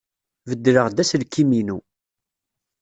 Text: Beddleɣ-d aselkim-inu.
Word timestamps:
Beddleɣ-d 0.49 1.01
aselkim-inu. 1.03 1.77